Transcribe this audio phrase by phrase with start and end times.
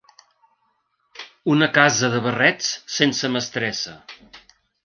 [1.55, 3.99] Una casa de barrets sense mestressa.